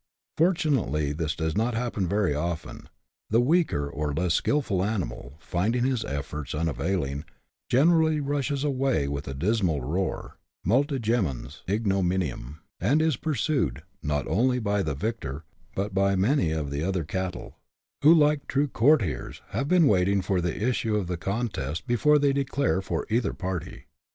[0.35, 2.89] Fortunately this does not happen very often:
[3.29, 7.23] the weaker or less skilful animal, finding his efforts unavailing,
[7.69, 14.57] generally rushes away with a dismal roar," multa gemens ignominiam^'' and is pursued, not only
[14.57, 15.43] by the victor,
[15.75, 17.59] but by many of the other cattle,
[18.01, 22.33] who, like true courtiers, have been waiting for the issue of the contest before they
[22.33, 23.85] declare for either party.